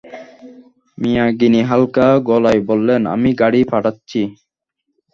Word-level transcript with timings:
মিয়া 0.97 1.25
গিনি 1.39 1.61
হালকা 1.69 2.07
গলায় 2.29 2.61
বললেন, 2.69 3.01
আমি 3.15 3.29
গাড়ি 3.41 3.61
পাঠাচ্ছি। 3.71 4.21